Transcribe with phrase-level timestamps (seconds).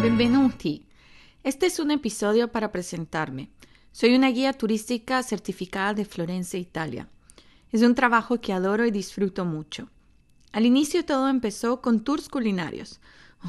[0.00, 0.86] Benvenuti.
[1.42, 3.50] Este es un episodio para presentarme.
[3.90, 7.08] Soy una guía turística certificada de Florencia, Italia.
[7.72, 9.90] Es un trabajo que adoro y disfruto mucho.
[10.52, 13.00] Al inicio todo empezó con tours culinarios.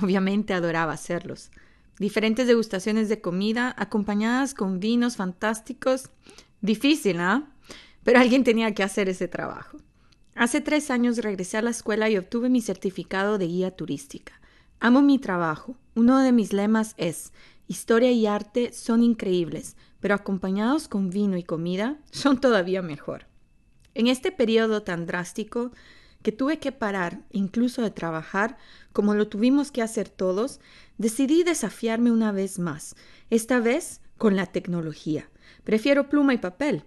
[0.01, 1.51] Obviamente adoraba hacerlos.
[2.00, 6.09] Diferentes degustaciones de comida acompañadas con vinos fantásticos.
[6.61, 7.47] Difícil, ¿ah?
[8.04, 9.77] Pero alguien tenía que hacer ese trabajo.
[10.33, 14.39] Hace tres años regresé a la escuela y obtuve mi certificado de guía turística.
[14.82, 15.75] Amo mi trabajo.
[15.96, 17.33] Uno de mis lemas es
[17.68, 23.28] Historia y arte son increíbles, pero acompañados con vino y comida son todavía mejor.
[23.93, 25.71] En este periodo tan drástico
[26.21, 28.57] que tuve que parar incluso de trabajar,
[28.93, 30.61] como lo tuvimos que hacer todos,
[30.97, 32.95] decidí desafiarme una vez más,
[33.30, 35.30] esta vez con la tecnología.
[35.66, 36.86] Prefiero pluma y papel.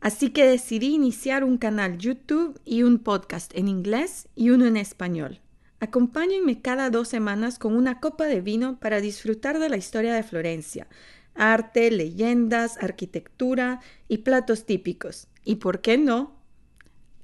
[0.00, 4.76] Así que decidí iniciar un canal YouTube y un podcast en inglés y uno en
[4.76, 5.40] español.
[5.84, 10.22] Acompáñenme cada dos semanas con una copa de vino para disfrutar de la historia de
[10.22, 10.86] Florencia,
[11.34, 15.28] arte, leyendas, arquitectura y platos típicos.
[15.44, 16.36] Y por qué no,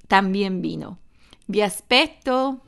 [0.07, 0.99] también vino.
[1.47, 2.61] Vi aspetto!